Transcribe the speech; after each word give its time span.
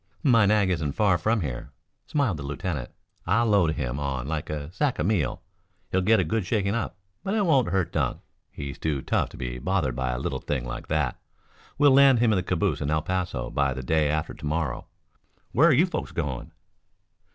"My 0.23 0.47
nag 0.47 0.71
isn't 0.71 0.93
far 0.93 1.19
from 1.19 1.41
here," 1.41 1.69
smiled 2.07 2.37
the 2.37 2.41
lieutenant. 2.43 2.89
"I'll 3.27 3.45
load 3.45 3.75
him 3.75 3.99
on 3.99 4.27
like 4.27 4.49
a 4.49 4.71
sack 4.71 4.97
of 4.97 5.05
meal. 5.05 5.43
He'll 5.91 6.01
get 6.01 6.19
a 6.19 6.23
good 6.23 6.43
shaking 6.43 6.73
up, 6.73 6.97
but 7.23 7.35
it 7.35 7.45
won't 7.45 7.67
hurt 7.69 7.91
Dunk. 7.91 8.19
He's 8.49 8.79
too 8.79 9.03
tough 9.03 9.29
to 9.29 9.37
be 9.37 9.59
bothered 9.59 9.95
by 9.95 10.09
a 10.13 10.17
little 10.17 10.39
thing 10.39 10.65
like 10.65 10.87
that. 10.87 11.19
We'll 11.77 11.91
land 11.91 12.17
him 12.17 12.31
in 12.33 12.37
the 12.37 12.41
calaboose 12.41 12.81
in 12.81 12.89
El 12.89 13.03
Paso 13.03 13.51
by 13.51 13.75
the 13.75 13.83
day 13.83 14.09
after 14.09 14.33
to 14.33 14.43
morrow. 14.47 14.87
Where 15.51 15.69
are 15.69 15.71
you 15.71 15.85
folks 15.85 16.11
going?" 16.11 16.51